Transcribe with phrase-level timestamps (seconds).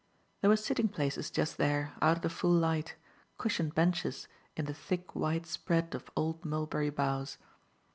[0.41, 2.95] There were sitting places, just there, out of the full light,
[3.37, 4.27] cushioned benches
[4.57, 7.37] in the thick wide spread of old mulberry boughs.